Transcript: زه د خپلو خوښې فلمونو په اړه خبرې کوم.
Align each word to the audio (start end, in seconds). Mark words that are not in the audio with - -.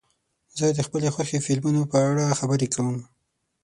زه 0.57 0.65
د 0.77 0.79
خپلو 0.87 1.07
خوښې 1.15 1.39
فلمونو 1.45 1.81
په 1.91 1.97
اړه 2.09 2.37
خبرې 2.39 2.67
کوم. 2.73 2.95